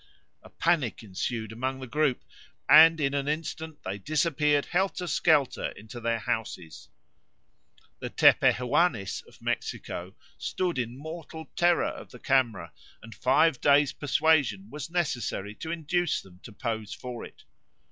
A 0.41 0.49
panic 0.49 1.03
ensued 1.03 1.51
among 1.51 1.79
the 1.79 1.85
group, 1.85 2.23
and 2.67 2.99
in 2.99 3.13
an 3.13 3.27
instant 3.27 3.83
they 3.83 3.99
disappeared 3.99 4.65
helterskelter 4.73 5.73
into 5.77 5.99
their 5.99 6.17
houses. 6.17 6.89
The 7.99 8.09
Tepehuanes 8.09 9.21
of 9.27 9.39
Mexico 9.43 10.15
stood 10.39 10.79
in 10.79 10.97
mortal 10.97 11.51
terror 11.55 11.83
of 11.85 12.09
the 12.09 12.17
camera, 12.17 12.73
and 13.03 13.13
five 13.13 13.61
days' 13.61 13.93
persuasion 13.93 14.71
was 14.71 14.89
necessary 14.89 15.53
to 15.53 15.69
induce 15.71 16.19
them 16.19 16.39
to 16.45 16.51
pose 16.51 16.93
for 16.95 17.23
it. 17.23 17.43